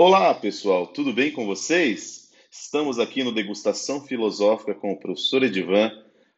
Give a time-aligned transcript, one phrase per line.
[0.00, 2.30] Olá, pessoal, tudo bem com vocês?
[2.48, 5.90] Estamos aqui no Degustação Filosófica com o professor Edivan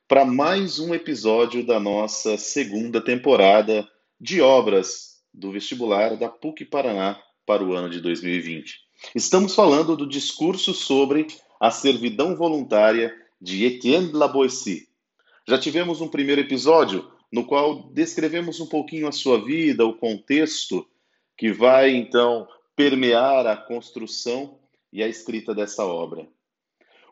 [0.08, 3.86] para mais um episódio da nossa segunda temporada
[4.18, 8.78] de obras do vestibular da PUC Paraná para o ano de 2020.
[9.14, 11.26] Estamos falando do discurso sobre
[11.60, 14.88] a servidão voluntária de Etienne Laboissy.
[15.46, 20.88] Já tivemos um primeiro episódio no qual descrevemos um pouquinho a sua vida, o contexto
[21.36, 24.58] que vai então permear a construção
[24.92, 26.26] e a escrita dessa obra.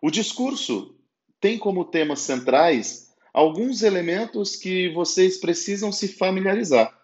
[0.00, 0.96] O discurso
[1.40, 6.96] tem como temas centrais alguns elementos que vocês precisam se familiarizar,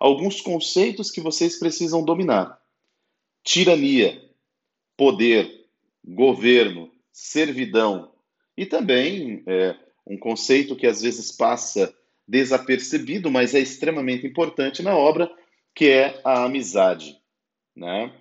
[0.00, 2.60] alguns conceitos que vocês precisam dominar:
[3.44, 4.20] tirania,
[4.96, 5.66] poder,
[6.04, 8.12] governo, servidão
[8.56, 11.94] e também é, um conceito que às vezes passa
[12.26, 15.30] desapercebido, mas é extremamente importante na obra,
[15.74, 17.16] que é a amizade.
[17.76, 18.12] Né?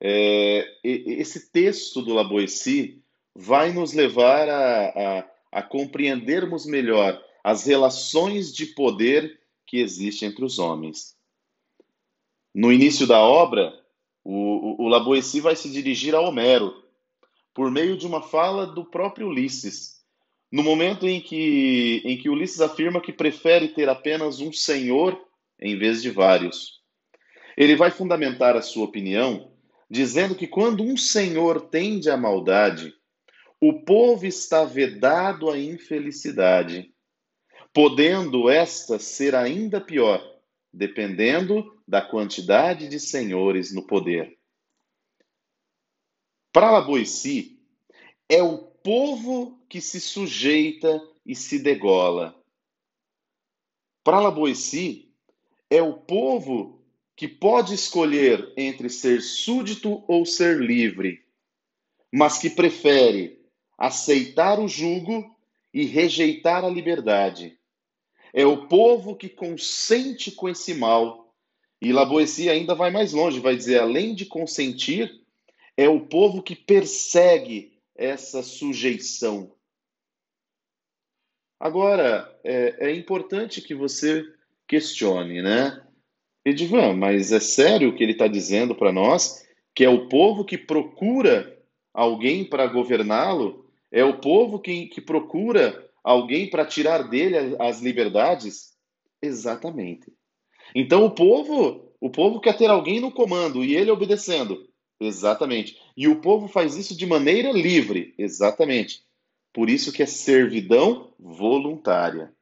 [0.00, 3.02] É, esse texto do Laboissy
[3.34, 10.44] vai nos levar a, a, a compreendermos melhor as relações de poder que existem entre
[10.44, 11.14] os homens.
[12.54, 13.72] No início da obra,
[14.24, 16.82] o, o, Laboissy vai se dirigir a Homero,
[17.52, 20.02] por meio de uma fala do próprio Ulisses,
[20.50, 25.20] no momento em que, em que Ulisses afirma que prefere ter apenas um senhor
[25.60, 26.83] em vez de vários.
[27.56, 29.52] Ele vai fundamentar a sua opinião
[29.88, 32.94] dizendo que quando um senhor tende à maldade,
[33.60, 36.92] o povo está vedado à infelicidade,
[37.72, 40.22] podendo esta ser ainda pior,
[40.72, 44.38] dependendo da quantidade de senhores no poder.
[46.52, 47.58] Para Laboissy,
[48.28, 52.38] é o povo que se sujeita e se degola.
[54.04, 55.12] Para Laboissy,
[55.70, 56.83] é o povo
[57.16, 61.24] que pode escolher entre ser súdito ou ser livre,
[62.12, 63.40] mas que prefere
[63.78, 65.34] aceitar o jugo
[65.72, 67.58] e rejeitar a liberdade.
[68.32, 71.32] É o povo que consente com esse mal.
[71.80, 75.22] E Laboessi ainda vai mais longe, vai dizer, além de consentir,
[75.76, 79.52] é o povo que persegue essa sujeição.
[81.60, 84.24] Agora, é, é importante que você
[84.66, 85.84] questione, né?
[86.44, 89.46] Edivan, mas é sério o que ele está dizendo para nós?
[89.74, 91.58] Que é o povo que procura
[91.92, 93.66] alguém para governá-lo?
[93.90, 98.74] É o povo que, que procura alguém para tirar dele as liberdades?
[99.22, 100.12] Exatamente.
[100.74, 104.68] Então o povo, o povo quer ter alguém no comando e ele obedecendo.
[105.00, 105.80] Exatamente.
[105.96, 108.14] E o povo faz isso de maneira livre.
[108.18, 109.02] Exatamente.
[109.52, 112.32] Por isso que é servidão voluntária.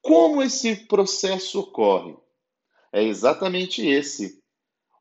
[0.00, 2.16] Como esse processo ocorre?
[2.92, 4.42] É exatamente esse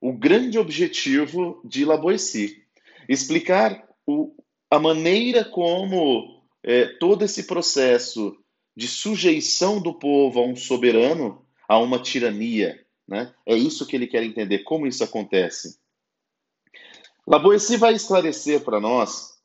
[0.02, 2.63] o grande objetivo de Laboissy.
[3.07, 4.34] Explicar o,
[4.69, 8.35] a maneira como é, todo esse processo
[8.75, 13.34] de sujeição do povo a um soberano, a uma tirania, né?
[13.46, 15.78] é isso que ele quer entender, como isso acontece.
[17.28, 19.38] Laboissy vai esclarecer para nós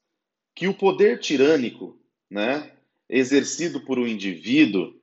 [0.55, 2.73] que o poder tirânico, né,
[3.09, 4.95] exercido por um indivíduo,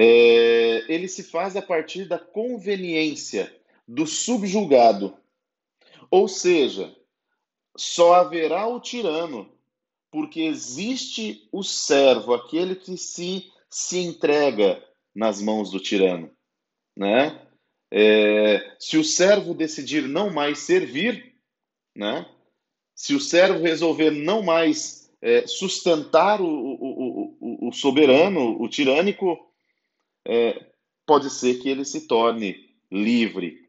[0.00, 3.52] é, ele se faz a partir da conveniência
[3.86, 5.16] do subjugado.
[6.08, 6.94] Ou seja,
[7.76, 9.50] só haverá o tirano,
[10.08, 14.80] porque existe o servo, aquele que se, se entrega
[15.12, 16.30] nas mãos do tirano.
[16.96, 17.36] Né?
[17.90, 21.34] É, se o servo decidir não mais servir,
[21.96, 22.24] né?
[22.94, 29.47] se o servo resolver não mais é, sustentar o, o, o, o soberano, o tirânico,
[30.28, 30.66] é,
[31.06, 33.66] pode ser que ele se torne livre.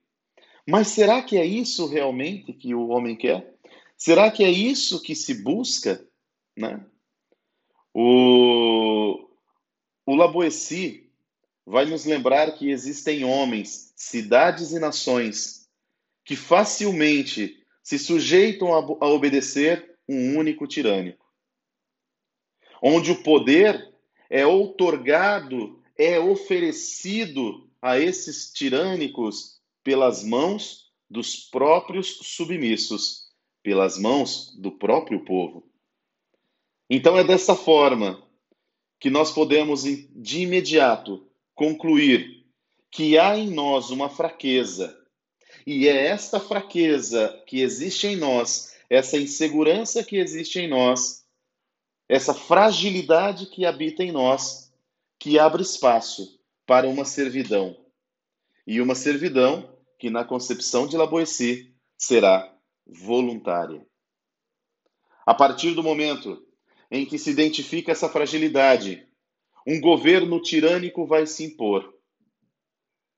[0.68, 3.56] Mas será que é isso realmente que o homem quer?
[3.98, 6.06] Será que é isso que se busca?
[6.56, 6.86] Né?
[7.94, 9.30] O,
[10.06, 11.10] o Laboessi
[11.66, 15.68] vai nos lembrar que existem homens, cidades e nações
[16.26, 21.26] que facilmente se sujeitam a, a obedecer um único tirânico,
[22.82, 23.94] onde o poder
[24.30, 33.28] é outorgado é oferecido a esses tirânicos pelas mãos dos próprios submissos,
[33.62, 35.70] pelas mãos do próprio povo.
[36.90, 38.26] Então é dessa forma
[38.98, 42.46] que nós podemos de imediato concluir
[42.90, 44.98] que há em nós uma fraqueza,
[45.68, 51.26] e é esta fraqueza que existe em nós, essa insegurança que existe em nós,
[52.08, 54.69] essa fragilidade que habita em nós,
[55.20, 57.78] que abre espaço para uma servidão.
[58.66, 62.56] E uma servidão que, na concepção de Laboissy, será
[62.88, 63.86] voluntária.
[65.26, 66.44] A partir do momento
[66.90, 69.06] em que se identifica essa fragilidade,
[69.68, 71.94] um governo tirânico vai se impor.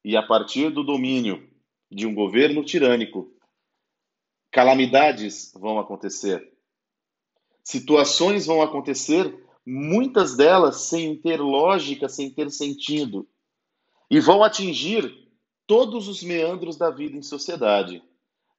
[0.03, 1.48] E a partir do domínio
[1.89, 3.31] de um governo tirânico,
[4.50, 6.51] calamidades vão acontecer.
[7.63, 9.33] Situações vão acontecer,
[9.66, 13.28] muitas delas sem ter lógica, sem ter sentido,
[14.10, 15.30] e vão atingir
[15.68, 18.04] todos os meandros da vida em sociedade,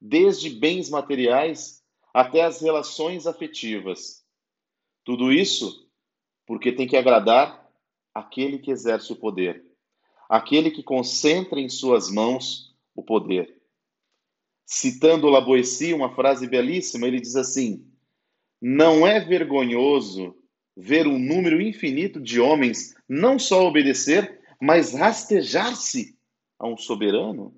[0.01, 1.83] desde bens materiais
[2.15, 4.25] até as relações afetivas.
[5.05, 5.91] Tudo isso
[6.47, 7.71] porque tem que agradar
[8.15, 9.65] aquele que exerce o poder,
[10.29, 13.61] aquele que concentra em suas mãos o poder.
[14.67, 17.87] Citando Laboessi, uma frase belíssima, ele diz assim:
[18.61, 20.42] Não é vergonhoso
[20.77, 26.17] ver um número infinito de homens não só obedecer, mas rastejar-se
[26.59, 27.55] a um soberano,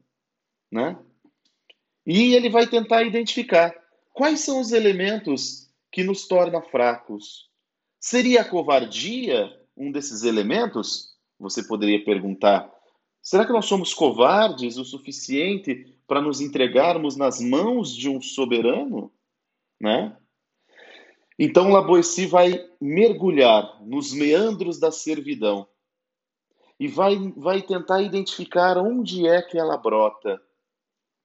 [0.70, 0.99] né?
[2.06, 3.75] E ele vai tentar identificar
[4.12, 7.49] quais são os elementos que nos torna fracos.
[8.00, 11.14] Seria a covardia um desses elementos?
[11.38, 12.70] Você poderia perguntar.
[13.22, 19.10] Será que nós somos covardes o suficiente para nos entregarmos nas mãos de um soberano,
[19.81, 20.17] né?
[21.38, 25.66] Então Laboessi vai mergulhar nos meandros da servidão
[26.78, 30.40] e vai, vai tentar identificar onde é que ela brota,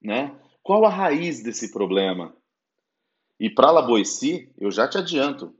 [0.02, 0.36] né?
[0.62, 2.34] Qual a raiz desse problema?
[3.38, 5.54] E para Laboessi, eu já te adianto,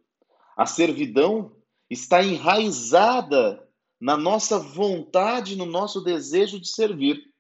[0.57, 1.57] a servidão
[1.89, 3.67] está enraizada
[4.01, 7.33] na nossa vontade, no nosso desejo de servir.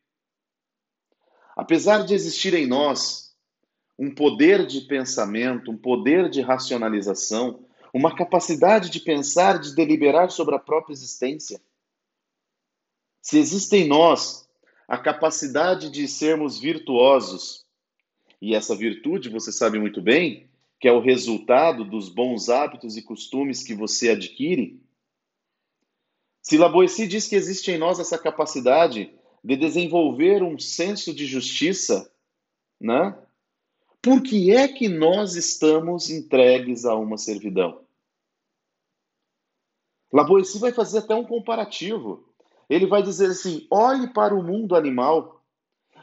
[1.56, 3.29] Apesar de existir em nós
[4.00, 10.54] um poder de pensamento, um poder de racionalização, uma capacidade de pensar, de deliberar sobre
[10.54, 11.60] a própria existência,
[13.20, 14.48] se existe em nós
[14.88, 17.66] a capacidade de sermos virtuosos,
[18.40, 20.48] e essa virtude, você sabe muito bem,
[20.80, 24.82] que é o resultado dos bons hábitos e costumes que você adquire.
[26.40, 29.12] Se Laboessi diz que existe em nós essa capacidade
[29.44, 32.10] de desenvolver um senso de justiça,
[32.80, 33.14] né?
[34.02, 37.84] Por que é que nós estamos entregues a uma servidão?
[40.12, 42.26] Laboessi vai fazer até um comparativo.
[42.68, 45.44] Ele vai dizer assim: olhe para o mundo animal.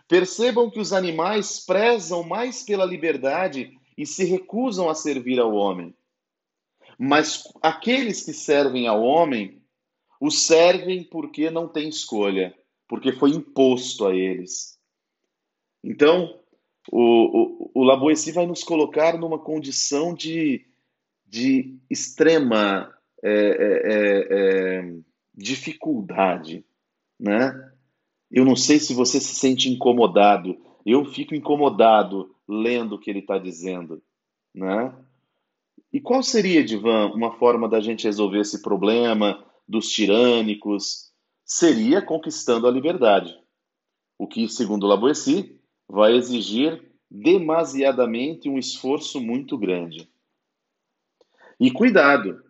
[0.08, 5.94] Percebam que os animais prezam mais pela liberdade e se recusam a servir ao homem.
[6.98, 9.62] Mas aqueles que servem ao homem,
[10.20, 12.58] o servem porque não têm escolha,
[12.88, 14.80] porque foi imposto a eles.
[15.84, 16.40] Então,
[16.92, 20.66] o, o, o Laboessi vai nos colocar numa condição de,
[21.26, 22.94] de extrema
[23.24, 24.94] é, é, é, é
[25.34, 26.66] dificuldade,
[27.20, 27.54] né?
[28.30, 30.58] Eu não sei se você se sente incomodado.
[30.86, 34.02] Eu fico incomodado lendo o que ele está dizendo,
[34.54, 34.94] né?
[35.92, 41.12] E qual seria, Divan, uma forma da gente resolver esse problema dos tirânicos?
[41.46, 43.34] Seria conquistando a liberdade,
[44.18, 45.58] o que, segundo Laboessi,
[45.88, 50.10] vai exigir demasiadamente um esforço muito grande.
[51.60, 52.44] E cuidado,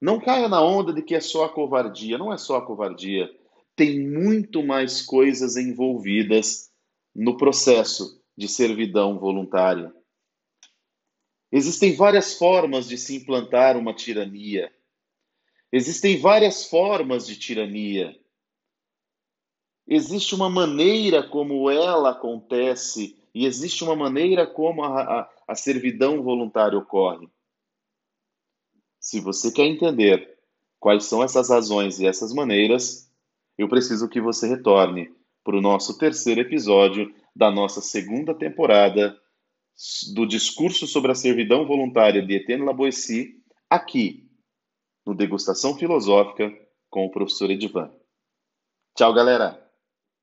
[0.00, 2.16] não caia na onda de que é só a covardia.
[2.16, 3.30] Não é só a covardia.
[3.76, 6.70] Tem muito mais coisas envolvidas
[7.14, 9.94] no processo de servidão voluntária.
[11.52, 14.72] Existem várias formas de se implantar uma tirania.
[15.72, 18.18] Existem várias formas de tirania.
[19.92, 26.22] Existe uma maneira como ela acontece e existe uma maneira como a, a, a servidão
[26.22, 27.28] voluntária ocorre.
[29.00, 30.38] Se você quer entender
[30.78, 33.10] quais são essas razões e essas maneiras,
[33.58, 39.20] eu preciso que você retorne para o nosso terceiro episódio da nossa segunda temporada
[40.14, 44.30] do discurso sobre a servidão voluntária de Etienne Laboissy, aqui
[45.04, 46.48] no Degustação Filosófica
[46.88, 47.90] com o professor Edivan.
[48.94, 49.59] Tchau, galera!